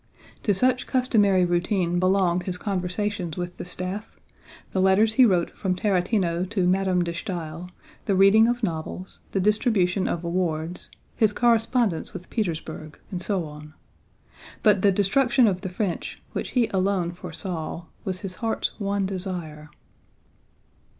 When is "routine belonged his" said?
1.45-2.57